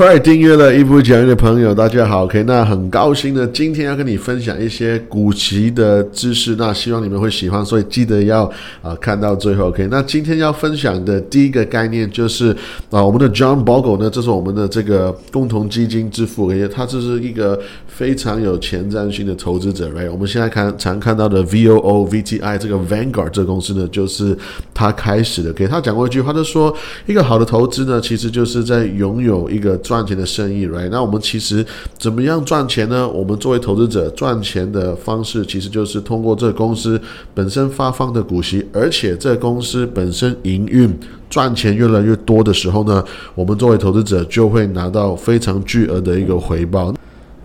[0.00, 2.24] 快，订阅了一部讲义的朋友，大家好。
[2.24, 8.50] OK，那很高兴呢，今天要跟你分享一些股息的知识，那希望你们会喜欢，所以记得要
[8.80, 9.66] 啊看到最后。
[9.66, 12.48] OK，那今天要分享的第一个概念就是
[12.88, 19.90] 啊，我们的 John Bogle 呢，这是我们的这个共同基金之父，而且他这是一个非常有前瞻性的投资者。
[19.90, 24.34] 来我们现在看常看到的 VOO、VTI 这个 Vanguard 这个公司呢，就是
[24.72, 25.52] 他开始的。
[25.52, 26.74] 给他讲过一句话，就说
[27.04, 29.78] 一个好的投资呢，其实就是在拥有一个。
[29.90, 30.88] 赚钱的生意，right？
[30.88, 31.66] 那我们其实
[31.98, 33.08] 怎么样赚钱呢？
[33.08, 37.00] 我们作为投资者赚钱的方式，其实就是通过这公司
[37.34, 40.96] 本身发放的股息，而且这公司本身营运
[41.28, 46.94] 赚钱越来越多的时候呢，我们作为投资者就会拿到非常巨额的一个回报。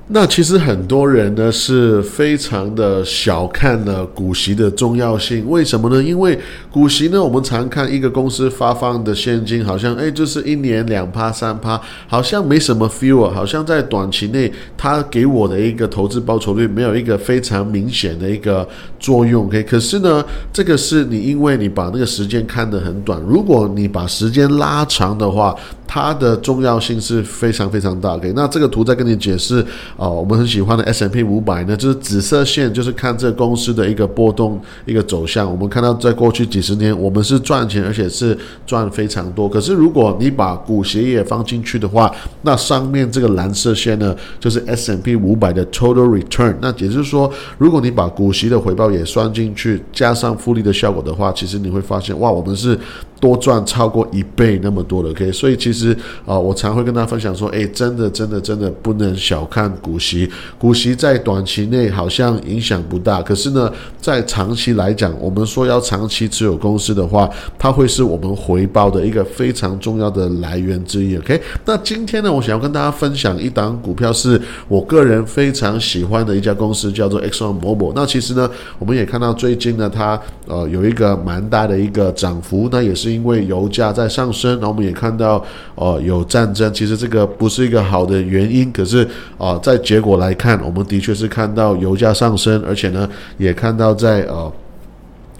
[0.07, 6.03] 那其实很多人呢是非常的小看了股息的重要性，为什么呢？
[6.03, 6.37] 因为
[6.69, 18.67] 股息呢，我们常看一个公司发放的现金，好像哎，就是一年两趴三趴，好像没什么 feel，好像在短期内它给我的一个投资报酬率没有一个非常明显的一个
[18.99, 19.47] 作用。
[19.47, 25.55] OK，可是呢，这个是你因为你把那个时间看得很短，如果你把时间拉长的话。
[25.87, 28.15] 它的重要性是非常非常大。
[28.15, 29.65] OK，那这个图再跟你解释
[29.97, 35.49] 啊，我们很喜欢的 S M P 五百呢，就是紫色线，就是看这公司的一个波动、一个走向。
[35.49, 39.47] 我们看到在过去几十年，我们是赚钱，而且是赚非常多。
[39.47, 46.55] 可是如果你把股息也放进去的话，那上面这个蓝色线呢，就是 S M P 五百的 Total Return。
[46.61, 52.77] 那也就是说，如果你把股息的回报也算进去，加上复利的效果的话，其实你会发现，哇，我们是。
[53.19, 60.29] 多赚超过一倍那么多的，OK，所以其实啊，我常会跟大家分享说，哎，真的，真的，真的不能小看股息。
[60.59, 71.41] 股息在短期内好像影响不大，可是呢，在长期来讲，我们说要长期持有公司的话，它会是我们回报的一个非常重要的来源之一，OK。
[71.63, 77.93] 那今天呢，我想要跟大家分享一档股票，是我个人非常喜欢的一家公司，叫做 Exxon Mobil。
[77.95, 83.04] 那其实呢，我们也看到最近呢，它呃有一个蛮大的一个涨幅，那也是。
[83.05, 85.43] 是因为油价在上升，然后我们也看到，
[85.75, 88.71] 呃，有战争，其实这个不是一个好的原因。
[88.71, 89.07] 可是，
[89.37, 93.07] 啊，在结果来看，我们的确是看到油价上升，而且呢，
[93.37, 94.51] 也看到在呃，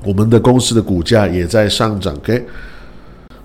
[0.03, 2.13] 我们的公司的股价也在上涨。
[2.17, 2.45] OK。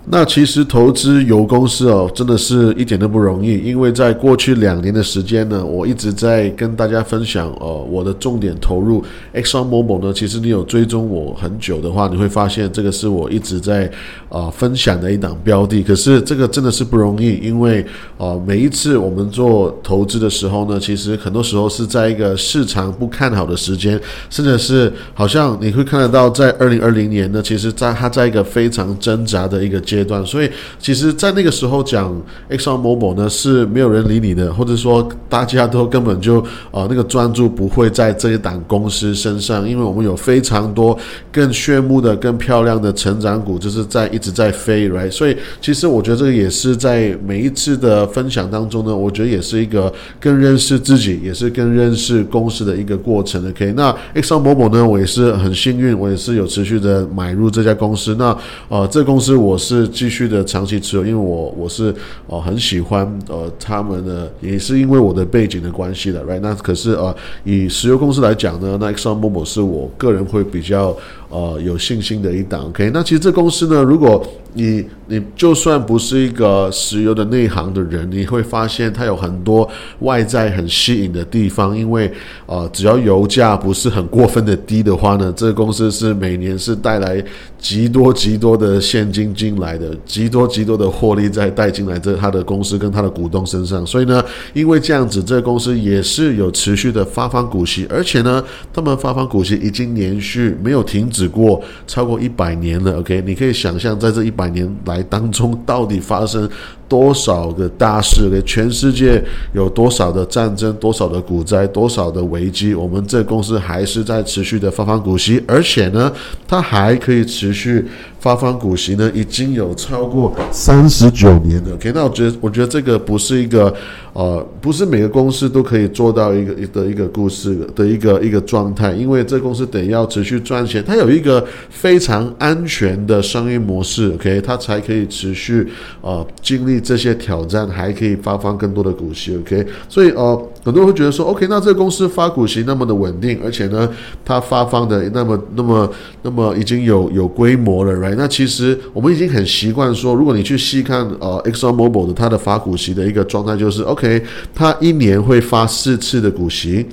[0.06, 13.88] 那其实投资油公司哦，真的是一点都不容易，因为在过去两年的时间呢，我一直在跟大家分享哦，我的重点投入 exxonmo 某呢，其实你有追踪我很久的话，你会发现这个是我一直在
[14.31, 15.83] 啊分享的一档标的。
[15.83, 17.84] 可是这个真的是不容易，因为
[18.17, 24.00] 啊每一次我们做投资的时候呢，其实很多时候是在一个市场不看好的时间，
[24.31, 29.78] 甚至是好像你会看得到，在二零二零年呢，其实在它在一个非常挣扎的一个。
[29.91, 32.15] 阶段，所以其实，在那个时候讲
[32.49, 40.97] Exxon Mobil 呢，是没有人理你的，或者说大家都根本就呃那个专注不会在这一档公司身上，因为我们有非常多
[41.33, 45.11] 更炫目的、更漂亮的成长股，就是在一直在飞，right？
[45.11, 53.45] 所以其实我觉得这个也是在每一次的分享当中呢，我觉得也是一个更认识自己，也是更认识公司的一个过程。
[53.49, 58.15] OK，那 Exxon Mobil 呢，我也是很幸运，我也是有持续的买入这家公司。
[58.17, 58.37] 那
[58.69, 59.80] 呃，这公司我是。
[59.89, 61.95] 继续的长期持有，因为我我是
[62.27, 66.41] 哦很喜欢呃他们的，也是因为我的背景的关系的，right？
[66.41, 67.15] 那可是呃
[67.45, 70.97] 以石油公司来讲呢，那 Exxon Mobil 是我个人会比较
[71.31, 72.91] 呃有信心的一档，OK？
[72.93, 79.69] 那其实这公司呢，如果你你就算不是一个石油的内行的人，你会发现它有很多
[80.01, 82.13] 外在很吸引的地方，因为
[82.47, 87.25] 呃只要油价不是很过分的低的话呢，这个公司是每年是带来
[87.59, 94.21] 极多极多的现金进来的，极多极多的获利再带进来这他的公司跟他的股东身上，所以呢，
[94.53, 98.43] 因为这样子，这个公司也是有持续的发放股息，而且呢，
[98.73, 102.98] 他们发放股息已经连续没有停止只过超过一百年了。
[103.00, 106.48] OK，你可以想象在这一百年来当中，到底发生
[106.91, 108.28] 多少个大事？
[108.28, 109.23] 给全世界
[109.53, 112.75] 有多少的战争、多少的股灾、多少的危机？
[112.75, 116.12] 我们这公司还是在持续的发放股息，而且呢，
[116.49, 117.85] 它还可以持续
[118.19, 121.75] 发放股息呢，已经有超过三十九年了。
[121.75, 123.73] OK，那我觉得，我觉得这个不是一个。
[124.12, 135.64] 呃，不是每个公司都可以做到一个一的一个故事的一个一个状态，因为这公司得要持续赚钱，它有一个非常安全的商业模式，OK，它才可以持续
[136.00, 139.37] 呃经历这些挑战，还可以发放更多的股息。
[139.37, 143.88] OK，所以呃，很多人会觉得说，OK，那这个公司发股息那么的稳定，而且呢，
[144.25, 145.93] 它发放的那么那么
[146.23, 148.15] 那么已经有有规模了，Right？
[148.17, 154.23] 那其实我们已经很习惯说，如果你去细看呃 Exxon Mobil 的它的发股息的一个状态，就是 OK，
[154.55, 156.87] 它一年会发四次的股息。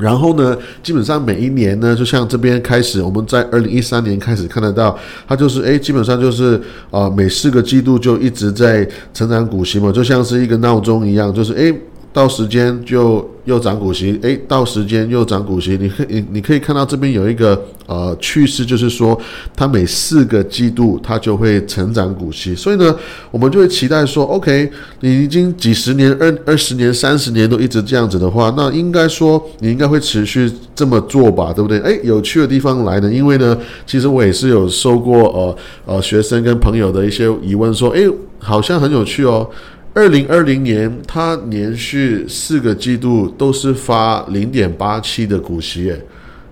[0.00, 4.98] 然后呢，基本上每一年呢，就像这边开始，我们在二零一三年开始看得到，
[5.28, 6.60] 它就是诶，基本上就是
[6.90, 11.74] 啊，每四个季度就一直在成长股息嘛，就像是一个闹钟一样，就是诶。
[12.12, 19.16] 到时间就又涨股息，诶，到时间又涨股息，你可以你可以看到这边有一个呃趋势，就是说
[19.54, 22.94] 它每四个季度它就会成长股息，所以呢，
[23.30, 24.68] 我们就会期待说，OK，
[25.00, 31.78] 你已经几十年、二二十年、三十年都一直这样子的话，那应该说你应该会持续这么做吧，对不对？
[31.80, 33.56] 诶，有趣的地方来呢，因为呢，
[33.86, 35.56] 其实我也是有收过呃
[35.86, 38.08] 呃学生跟朋友的一些疑问，说，诶，
[38.40, 39.48] 好像很有趣哦。
[39.92, 46.00] 二零二零年，它连续四个季度都是发零点八七的股息，诶，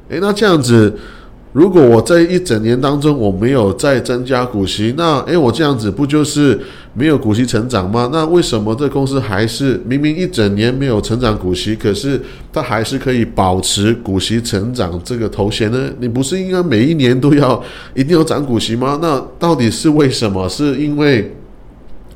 [0.08, 0.93] 诶，那这样子，
[1.52, 6.58] 如果我在一整年当中我没有再增加股息，那诶，我这样子不就是
[6.94, 8.11] 没有股息成长吗？
[8.12, 12.20] 那为什么这公司还是明明一整年没有成长股息，可是
[12.52, 15.88] 它还是可以保持股息成长这个头衔呢？
[16.00, 17.62] 你不是应该每一年都要
[17.94, 18.99] 一定要涨股息吗？
[19.00, 20.49] 那到底是为什么？
[20.49, 21.32] 是因为？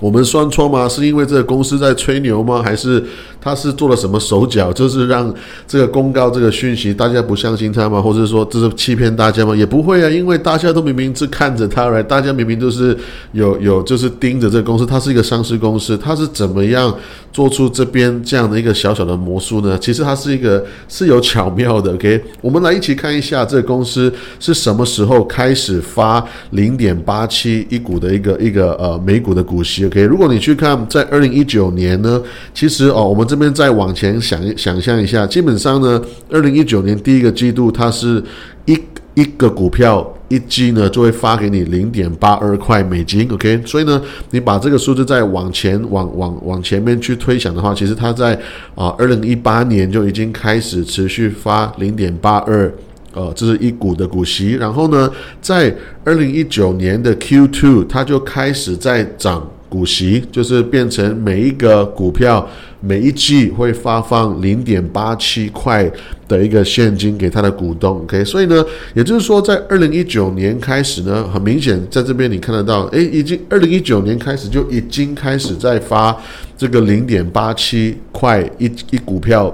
[0.02, 0.88] 我们算错吗？
[0.88, 2.60] 是因为这个公司在吹牛吗？
[2.60, 3.00] 还是
[3.40, 5.32] 他是做了什么手脚，就是让
[5.64, 8.02] 这个公告这个讯息大家不相信他吗？
[8.02, 9.54] 或者说这是欺骗大家吗？
[9.54, 12.98] 也不会啊，因为大家都明明是看着他来，大家明明都是
[13.30, 16.92] 有有就是盯着这个公司，它是一个上市公司，它是怎么样
[17.32, 19.78] 做出这边这样的一个小小的魔术呢？
[19.78, 21.94] 其实它是一个是有巧妙的。
[21.94, 29.91] OK，我们来一起看一下这个公司是什么时候开始发零点八七一股的一个一个呃美股的股息。
[29.92, 32.18] OK，如果你去看在二零一九年呢，
[32.54, 38.22] 其实哦，我们这边再往前想想象一下，基本上呢，二零一九年第一个季度，它是
[38.64, 38.78] 一
[39.12, 44.00] 一个股票一季呢就会发给你零点八二块美金，OK，所以呢，
[44.30, 48.34] 你把这个数字再往前往往往前面去推想的话，其实它在
[48.74, 52.72] 啊二零一八年就已经开始持续发零点八二。
[53.14, 55.12] 呃，这是一股的股息，然后呢，
[55.42, 55.70] 在
[56.02, 62.46] 二零一九年的 Q two，它就开始在涨股息，就是变成每一个股票
[62.80, 65.90] 每一季会发放零点八七块
[66.28, 68.02] 的一个现金给他的股东。
[68.02, 76.14] OK，所以呢，也就是说，在二零一九年开始呢，很明显在这边你看得到，诶，已经二零一九年开始就已经开始在发
[76.58, 79.50] 这个零点八七块一一股票。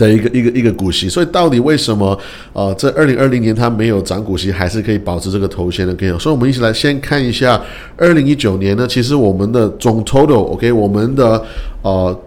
[0.00, 2.18] 的一个一个一个股息，所以到底为什么
[2.54, 2.72] 啊？
[2.74, 5.94] 这二零二零年它没有涨股息，还是可以保持这个头衔的？
[5.94, 7.60] 可以，所以我们一起来先看一下
[7.98, 11.44] 二零一九年呢，其实我们的总 total，OK，我们的
[11.82, 12.18] 呃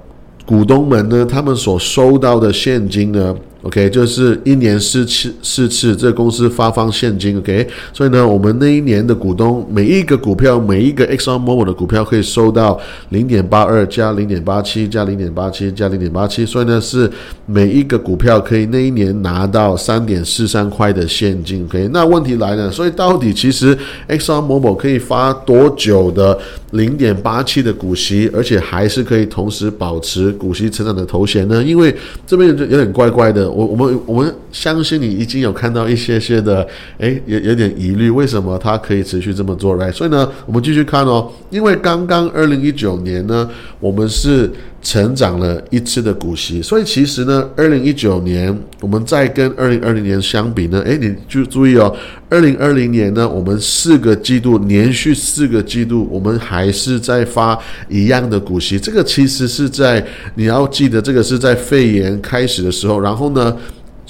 [0.45, 3.35] 股东们呢，他们所收到的现金呢。
[3.63, 7.37] OK，就是一年四次四次，这个公司发放现金。
[7.37, 12.77] OK，所以呢，我们那一年的股东每一个股票，每一个 Exxon Mobil 的股票可以收到
[13.09, 17.09] 零点八二加零点八七加零点八七加零点八七，所以呢是
[17.45, 21.63] 每一个股票可以那一年拿到三点四三块的现金。
[21.63, 23.73] OK，那问题来了，所以到底其实
[24.09, 26.37] Exxon Mobil 可以发多久的
[26.73, 31.63] 零点八七的股息，而且还是可以同时保持股息成长的头衔呢？
[31.63, 31.95] 因为
[32.27, 33.49] 这边就有点怪怪的。
[33.49, 36.67] 我我们我们相信你已经有看到一些些的，
[36.97, 39.91] 诶，有有点疑虑，为什么它可以持续这么做来？
[39.91, 43.49] 所以呢，我们继续看哦，因为刚刚二零一九年呢，
[43.79, 44.51] 我们是
[44.83, 51.95] 成长了一次的股息，所以其实呢，二零一九年我们再跟二零二零年相比呢，诶，你就注意哦，
[52.29, 63.55] 二零二零年呢，我们四个季度连续四个季度，我们还是在发一样的股息，这个其实是在你要记得，这个是在肺炎开始的时候，然后呢。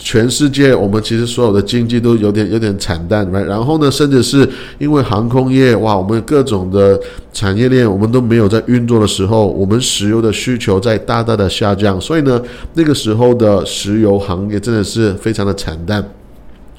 [0.04, 7.00] 全世界，我们其实所有的经济都有点有点惨淡然后呢，甚至是因为航空业，哇，我们各种的
[7.32, 12.42] 产业链我们都没有在运作的时候，我们石油的需求在大大的下降，所以呢，
[12.74, 16.04] 那个时候的石油行业真的是非常的惨淡。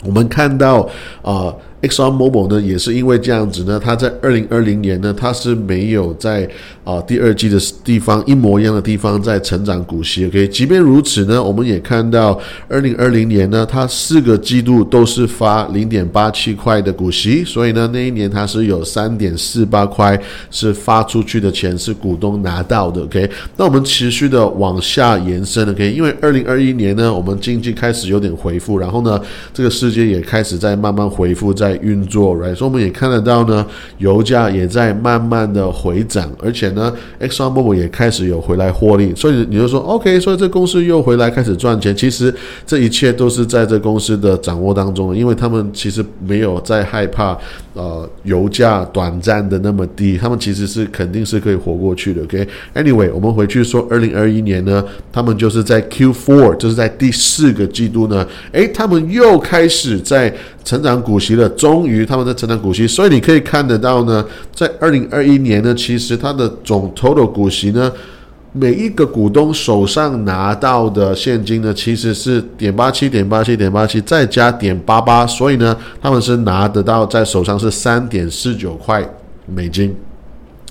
[0.05, 0.87] 我们看到
[1.23, 1.51] 啊。
[1.87, 6.49] Exxon Mobil 呢，也是因为这样子呢，它在二零二零年呢，它是没有在
[6.83, 10.25] 啊第二季的地方一模一样的地方在成长股息。
[10.27, 20.19] OK，即便如此呢，我们也看到二零二零年呢，它四个季度都是发零点八七块的股息，所以呢，那一年它是有三点四八块
[20.51, 23.03] 是发出去的钱是股东拿到的。
[23.03, 29.21] OK，那我们持续的往下延伸 OK，因为二零二一年呢，我们经济开始有点回复，然后呢，
[29.53, 31.74] 这个世界也开始在慢慢回复在。
[31.77, 32.55] 运作，right？
[32.55, 33.65] 所以我们也看得到呢，
[33.99, 42.35] 油价也在慢慢的回涨，而且呢，Exxon Mobil 也开始有回来获利，所以你就说 OK，所以这公司又回来开始赚钱，其实
[42.67, 47.39] 这一切都是在这公司的掌握当中，因为他们其实没有在害怕
[47.75, 67.93] 呃油价短暂的那么低，他们其实是肯定是可以活过去的，OK？Anyway，我们回去说二零二一年呢，他们就是在 Q4，就是在第四个季度呢，诶，他们又开始在成长股息了，终于他们在成长股息，所以你可以看得到呢，在二零二一年呢，其实它的总 total 股息呢，
[68.57, 79.05] 每一个股东手上拿到的现金呢，其实是点八七点八七点八七再加点八八，所以呢，他们是拿得到在手上是三点四九块
[79.47, 79.93] 美金。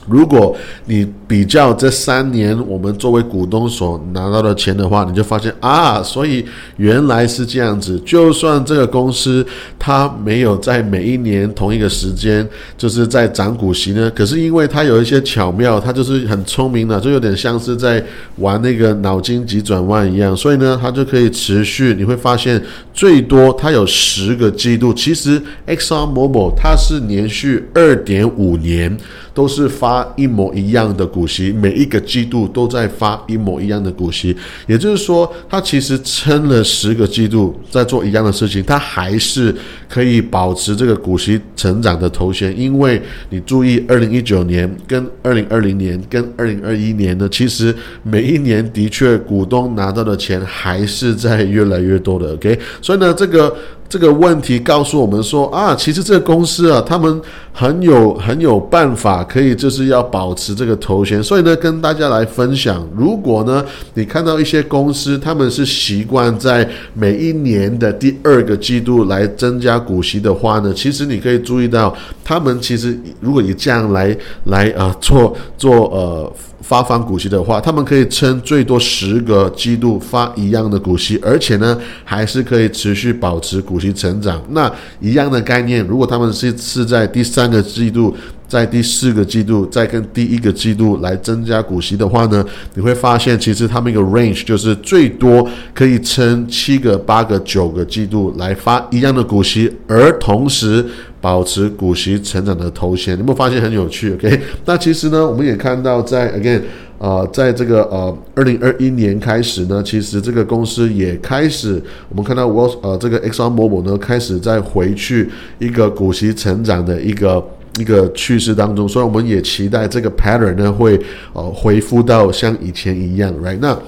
[0.08, 0.56] 如果
[0.86, 6.46] 你比较这三年我们作为股东所拿到的钱的话，你就发现啊，所以
[6.78, 8.00] 原来是这样子。
[8.06, 9.46] 就算这个公司
[9.78, 18.04] 它没有在每一年同一个时间就是在涨股息呢，可是因为它有一些巧妙，它就是很聪明的，就有点像是在
[18.38, 21.94] 玩那个脑筋急转弯一样，所以呢，它就可以持续。
[21.96, 22.62] 你会发现
[22.94, 28.98] 最多它有十个季度，其实 Exxon Mobil 它是连续二点五年。
[29.36, 34.36] 都是发发一模一样的股息，每一个季度都在发一模一样的股息，
[34.66, 39.54] 也就是说，它其实撑了十个季度在做一样的事情，它还是
[39.88, 42.60] 可以保持这个股息成长的头衔。
[42.60, 52.34] 因为你注意，二零一九年跟二零二零年跟二零二一年呢，其实每一年的确股东拿到的钱还是在越来越多的。
[52.34, 53.56] OK，所以呢，这个。
[53.94, 57.22] 这个问题告诉我们说啊，其实这个公司啊，他们
[57.52, 61.22] 很有很有办法，可以就是要保持这个头衔。
[61.22, 76.34] 所以呢，跟大家来分享，如果呢你看到一些公司，他们是习惯在每一年的第二个季度来增加股息的话呢，其实你可以注意到，他们其实如果以这样来来啊做做呃。
[76.64, 84.42] 发放股息的话，他们可以撑最多十个季度发一样的股息，而且呢，还是可以持续保持股息成长。
[84.52, 88.16] 那一样的概念，如果他们是是在第三个季度、
[88.48, 92.44] 在第四个季度、再跟第一个季度来增加股息的话呢，
[92.76, 100.86] 你会发现其实他们一个 range 就是最多可以撑七个、八个、九个季度来发一样的股息，而同时。
[101.24, 106.62] 保持股息成长的头衔，你有没有发现很有趣？OK，那其实呢，我们也看到在 again，
[106.98, 117.42] 呃，在这个呃二零二一年开始呢，其实这个公司也开始，我们看到我呃这个 Exxon Mobil 呢开始在回去一个股息成长的一个
[117.80, 121.00] 一个趋势当中，所以我们也期待这个 pattern 呢会
[121.32, 123.58] 呃恢复到像以前一样，right？
[123.62, 123.80] 那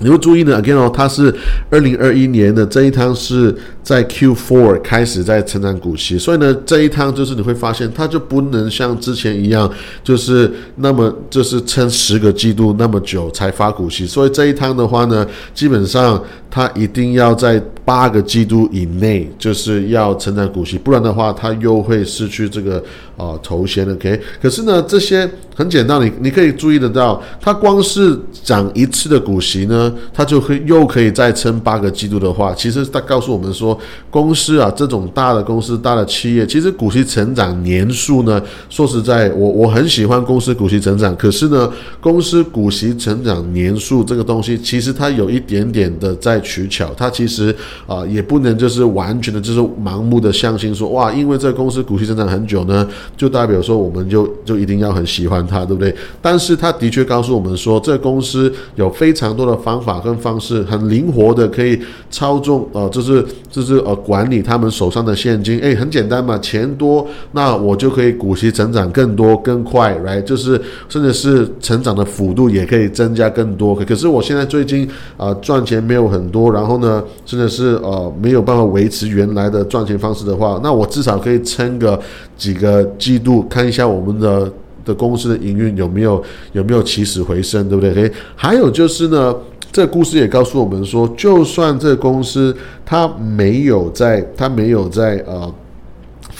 [0.00, 1.34] 你会注意呢，again 哦，它是
[1.70, 3.54] 二零二一年的这一趟是。
[3.82, 9.68] 在 Q4 开始在成长股息，所以呢，这一趟就是你会发现，它就不能像之前一样，
[10.04, 14.06] 就是那么就是撑十个季度那么久才发股息。
[14.06, 22.82] 所以这一趟的话呢，基本上它一定要在八个季度以内，就是要成长股息，不然的话，它又会失去这个
[23.16, 23.90] 啊头衔。
[23.90, 33.78] OK，可是呢，这些很简单，你你可以注意得到，它光是涨一次的股息呢，它就会又可以再撑八个季度的话，其实它告诉我们说。
[34.10, 41.14] 公司啊，这种大的公司、大的企业，其实股息成长年数呢，说实在，我我很喜欢公司股息成长。
[41.16, 41.70] 可是呢，
[42.00, 46.92] 公司股息成长年数这个东西，其实它有一点点的在取巧。
[46.96, 47.54] 它其实
[47.86, 55.94] 啊，也不能就是完全的，就是盲目的相信说，哇，因为这个公司股息增长很久呢，就代表说我们就就一定要很喜欢它，对不对？
[56.22, 61.78] 但是它的确告诉我们说，这个公司有非常多的方法跟方式，很灵活的可以
[62.10, 63.80] 操纵，呃，就是就是。
[63.80, 70.22] 呃，管理他们手上的现金，诶，很简单嘛，钱多，那我就可以股息成长更多更快，right？
[70.22, 73.74] 就是甚至是成长的幅度也可以增加更多。
[73.74, 82.00] 可是我现在最近啊赚钱没有很多，然后呢，真的是是呃没有办法维持原来的赚钱方式的话，那我至少可以撑个
[82.36, 84.50] 几个季度，看一下我们的
[84.84, 87.92] 的公司的营运有没有有没有起死回生，对不对？
[87.94, 89.34] 诶，还有就是呢。
[89.72, 92.52] 这故事也告诉我们说，就算这个公司
[92.84, 95.54] 它没有在，它没有在呃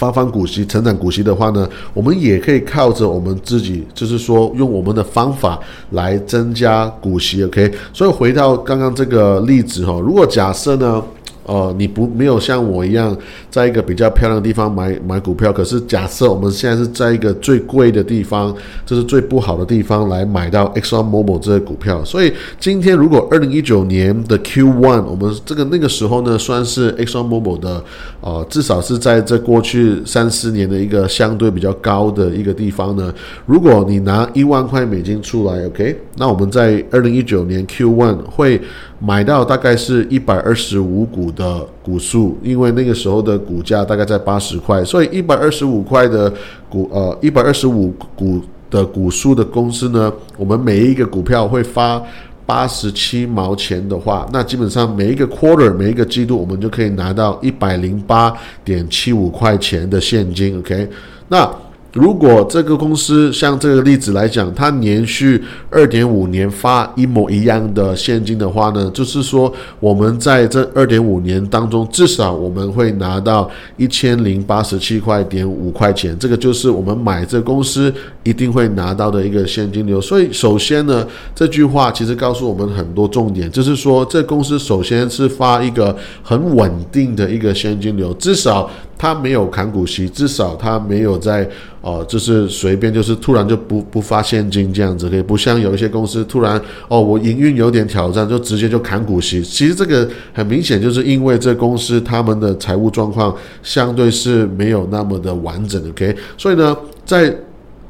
[0.00, 7.45] 发放股息、成长股息的话呢，我们也可以靠着我们自己，就是说用我们的方法来增加股息。
[7.45, 11.04] OK，所以回到刚刚这个例子哈，如果假设呢。
[11.47, 13.16] 呃，你不没有像我一样
[13.50, 18.54] 在一个比较漂亮的地方买买股票，可是假设我们现在是在一个最贵的地方，
[18.87, 22.04] 这是最不好的地方来买到 Exxon Mobil 这些股票。
[22.04, 27.83] 所以今天如果二零一九年的 Q one，我们这个那个时候呢，算是 Exxon Mobil 的
[28.21, 33.12] 呃，至少是在这过去三四年的一个相对比较高的一个地方呢。
[33.47, 38.61] 如果你拿一万块美金出来，OK，那我们在二零一九年 Q one 会
[39.00, 46.32] 买到大概是一百二十五股的股数，因为那个时候的股价大概在八十块，所以一百二十五块的
[46.68, 52.00] 股呃一百二十五股的股数的公司呢，我们每一个股票会发
[52.47, 58.32] 八十七毛钱的话，那基本上每一个 quarter 每一个季度我们就可以拿到一百零八
[58.64, 60.88] 点七五块钱的现金，OK，
[61.26, 61.50] 那。
[61.92, 77.92] 如果这个公司像这个例子来讲，它连续二点五年发一模一样的现金的话呢，就是说我们在这二点五年当中，至少我们会拿到一千零八十七块点五块钱，这个就是我们买这公司
[78.23, 80.00] 一定会拿到的一个现金流。
[80.00, 81.04] 所以，首先呢，
[81.35, 88.70] 这句话其实告诉我们很多重点，就是说这公司首先是发一个很稳定的一个现金流，至少。
[89.02, 91.49] 它没有砍股息，至少它没有在
[91.82, 99.42] 哦，就是随便就是突然就不不发现金这样子，可以不像有一些公司突然哦，我营运有点挑战，就直接就砍股息。
[99.42, 107.34] 其实这个很明显就是因为这公司他们的财务状况相对是没有那么的完整，OK，所以呢，在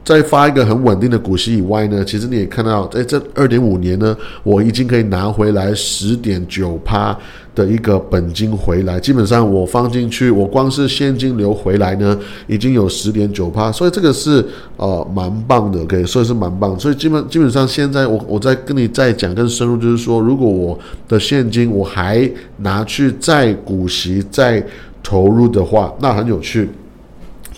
[0.04, 7.16] 在发一个很稳定的股息以外呢，其实你也看到，在这二点五年呢，我已经可以拿回来十点九趴。
[7.60, 14.42] 的一个本金回来，基本上我放进去，我光是现金流回来呢，已经有十点九趴，所以这个是
[14.76, 16.78] 呃蛮棒的，可以是蛮棒。
[16.78, 24.64] 所以基本基本上现在我我在跟你再讲更深入，就是说，如果我的现金我还拿去再股息再
[25.02, 26.68] 投入的话，那很有趣。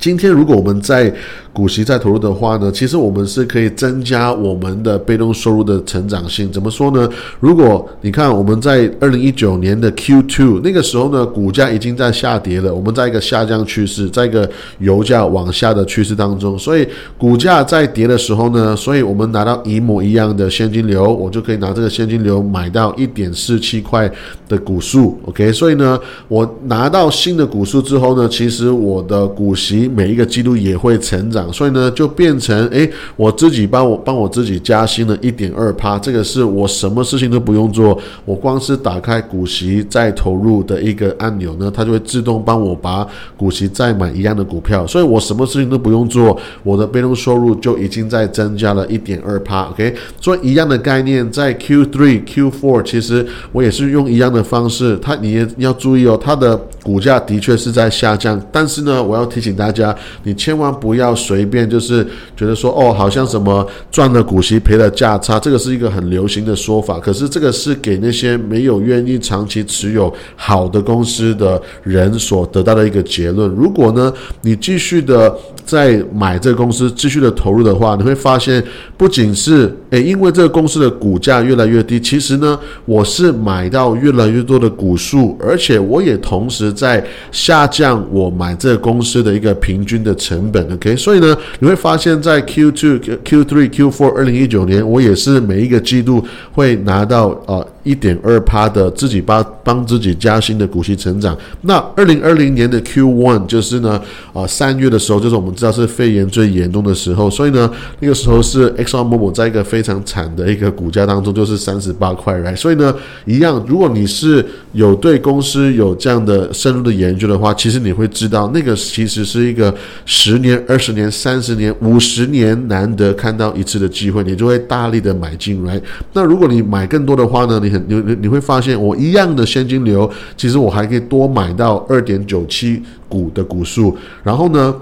[0.00, 1.14] 今天如果我们在
[1.52, 6.50] 股息再投入的话呢，其实我们是可以增加我们的被动收入的成长性。
[6.50, 7.06] 怎么说呢？
[7.40, 24.11] 如果你看我们在二零一九年的 Q2 那个时候呢，股价已经在下跌了，我们在一个下降趋势，在一个油价往下的趋势当中，所以股价在跌的时候呢，所以我们拿到一模一样的现金流，我就可以拿这个现金流买到一点四七块
[24.49, 25.18] 的股数。
[25.26, 31.41] OK，所以呢，我拿到新的股数之后呢，其实我的股息每一个季度也会成长。
[31.50, 49.62] 所以呢，就变成诶，我自己帮我帮我自己加薪了一点二趴，这个是我什么事情都不用做，我光是打开股息再投入的一个按钮呢，它就会自动帮我把股息再买一样的股票，所以我什么事情都不用做，我的被动收入就已经在增加了一点二趴。
[49.70, 61.12] OK，所以一样的概念，在 Q3、Q4，其实我也是用一样的方式，它你也要注意哦，它的股价的确是在下降，但是呢，我要提醒大家，你千万不要。
[61.22, 66.99] 随随便就是觉得说哦，好像什么赚了股息赔了价差，这个是一个很流行的说法。
[66.99, 73.49] 可是这个是给那些没有愿意长期持有好的公司的人所得到的一个结论。
[73.53, 78.62] 如果呢，你继续的在买这个公司，继续的投入的话，你会发现
[78.99, 90.70] 不仅是诶，因为这个公司的股价越来越低，其实呢，我是买到越来越多的股数，而且我也同时在下降我买这个公司的一个平均的成本。
[90.74, 91.22] OK，所以。
[91.22, 96.20] 呢，你会发现在 Q2、Q3、Q4 二零一九年，我也是每一个季度
[96.52, 101.37] 会拿到呃一点二趴的自己帮帮自己加薪的股息成长。
[101.61, 104.00] 那二零二零年的 Q1 就是呢，
[104.33, 112.55] 啊三月的时候，就是我们知道是肺炎最严重的时候，所以呢，那个时候是 xm 在一个非非常惨的一个股价当中，就是三十八块来。
[112.55, 119.75] 所以呢，一样，如果你是有对公司有这样的深入的研究的话，其实你会知道，那个其实是一个
[120.07, 125.81] 十年、二十年、三十年、五十年难得看到一次的机会，你就会大力的买进来。
[126.12, 134.73] 那如果你买更多的话呢，你很你你你会发现，我一样的现金流，其实我还可以多买到二点九七股的股数，然后呢？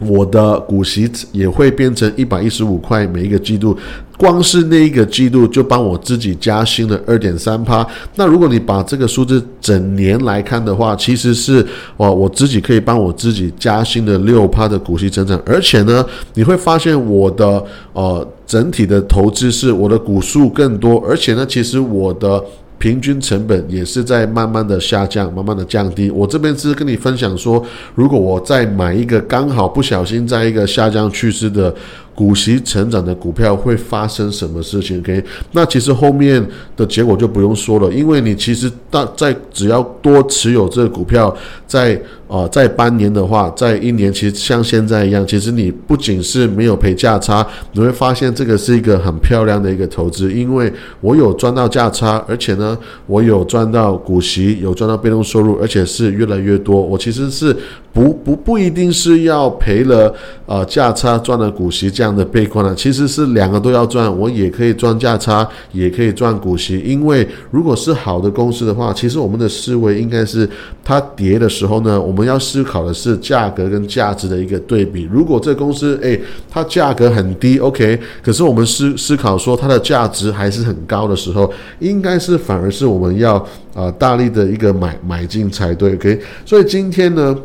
[0.00, 3.76] 我的股息也会变成一百一十五块每一个季度，
[4.16, 7.86] 光是那一个季度就帮我自己加薪了二点三趴。
[8.16, 11.64] 那如果你把这个数字整年来看的话，其实是
[11.98, 15.40] 哇，我自己可以帮我自己加薪的六趴的股息增长。
[15.44, 22.42] 而且呢，你会发现我的呃整体的投资是我的股数更多，而且呢，其实我的。
[22.80, 26.10] 平均成本也是在慢慢的下降，慢慢的降低。
[26.10, 27.64] 我这边是跟你分享说，
[27.94, 31.72] 如果我再买一个刚好不小心在一个下降趋势的。
[32.20, 41.34] 股息成长的股票会发生什么事情？OK，那其实后面的结果就不用说了，因为你其实大在只要多持有这个股票，
[41.66, 56.82] 在呃在半年的话，在一年其实像现在一样，其实你不仅是没有赔价差，你会发现这个是一个很漂亮的一个投资，因为我有赚到价差，而且呢，我有赚到股息，有赚到被动收入，而且是越来越多。
[56.82, 57.56] 我其实是
[57.94, 66.78] 不不不一定是要赔了呃价差赚了股息这样的悲观了，其实是两个都要赚，我也可以赚价差，也可以赚股息。
[66.80, 70.48] 因为如果是好的公司的话，其实我们的思维应该是
[70.84, 75.08] 它跌的时候呢，我们要思考的是价格跟价值的一个对比。
[75.12, 76.20] 如果这公司诶
[76.50, 83.34] 它价格很低，OK，可是我们思思考说它的价值还是很高的时候，应该是反而是我们要
[83.74, 86.20] 啊大力的一个买买进才对，OK。
[86.44, 87.36] 所以今天呢。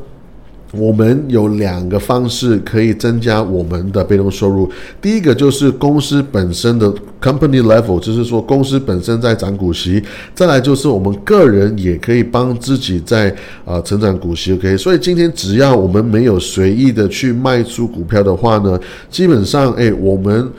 [0.77, 4.69] 我们有两个方式可以增加我们的被动收入。
[5.01, 10.01] 第一个就是公司本身的 company level，就是说公司本身在涨股息；
[10.33, 13.33] 再来就是我们个人也可以帮自己在
[13.63, 14.53] 呃成长股息。
[14.53, 20.49] OK，所以今天只要我们没有随意的去卖出股票的话呢，基本上哎，我们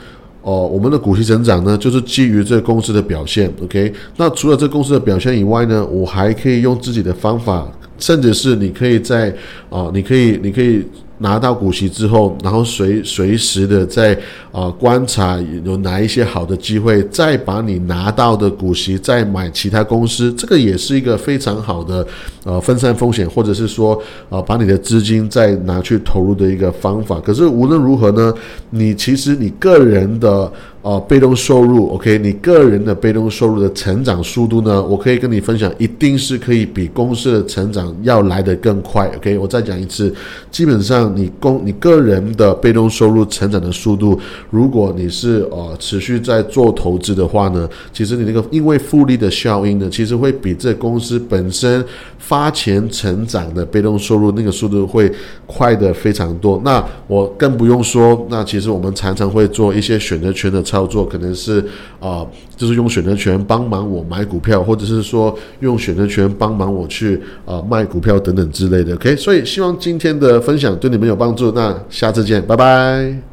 [0.41, 3.51] 哦我们的股息成长呢，就是基于这公司的表现。
[3.63, 7.67] OK，那除了这公司的表现以外呢，我还可以用自己的方法。
[7.97, 9.33] 甚至是你可以在
[9.69, 10.85] 啊，你可以，你可以
[11.19, 14.17] 拿到股息之后，然后随随时的在
[14.51, 22.05] 啊观察有哪一些好的机会，再把你拿到的股息再买其他公司，这个也是一个非常好的
[22.43, 27.19] 呃分散风险，或者是说啊把你的资金再拿去投入的一个方法。
[27.19, 28.31] 可是无论如何呢，
[28.69, 30.51] 你其实你个人的。
[30.87, 34.81] 哦，被动收入，OK，你个人的被动收入的成长速度呢？
[34.81, 39.37] 我可以跟你分享，一定是可以比公司的成长要来得更快，OK。
[39.37, 40.15] 我再讲一次，
[40.49, 44.17] 基本上你公你个人的被动收入成长的速度，
[44.49, 51.83] 如果你是呃持续在做投资的话呢，其实你那个因为复利的效应呢，其实会比这公司本身
[52.17, 55.11] 发钱成长的被动收入那个速度会
[55.45, 56.61] 快的非常多。
[56.63, 60.76] 那我更不用说，那其实我们常常会做一些选择权的操。
[60.77, 61.63] 操作可能是
[61.99, 62.23] 啊，
[62.55, 68.93] 就是用选择权帮忙我买股票，或者是说用选择权帮忙我去啊卖股票等等之类的。
[68.93, 71.51] OK，所以希望今天的分享对你们有帮助。
[71.53, 73.17] 那下次见，拜拜。